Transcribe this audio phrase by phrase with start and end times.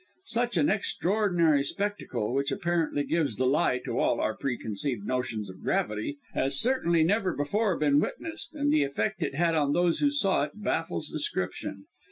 [0.25, 5.61] Such an extraordinary spectacle which apparently gives the lie to all our preconceived notions of
[5.61, 10.09] gravity has certainly never before been witnessed, and the effect it had on those who
[10.09, 11.85] saw it, baffles description.